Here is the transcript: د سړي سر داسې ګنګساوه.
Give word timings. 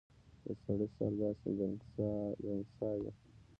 د 0.45 0.47
سړي 0.63 0.87
سر 0.95 1.11
داسې 1.21 1.49
ګنګساوه. 1.57 3.11